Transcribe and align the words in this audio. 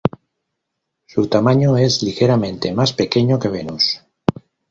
Su 1.05 1.27
tamaño 1.27 1.77
es 1.77 2.01
ligeramente 2.01 2.73
más 2.73 2.91
pequeño 2.91 3.37
que 3.37 3.49
Venus. 3.49 4.01